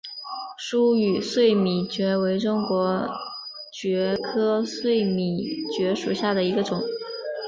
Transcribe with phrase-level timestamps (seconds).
[0.57, 3.07] 疏羽碎米蕨为中国
[3.71, 6.81] 蕨科碎米蕨属下的一个种。